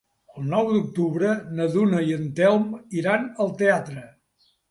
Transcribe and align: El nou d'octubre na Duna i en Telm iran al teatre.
El 0.41 0.45
nou 0.53 0.69
d'octubre 0.75 1.33
na 1.59 1.67
Duna 1.75 2.01
i 2.07 2.17
en 2.21 2.25
Telm 2.39 2.65
iran 3.01 3.29
al 3.45 3.53
teatre. 3.63 4.07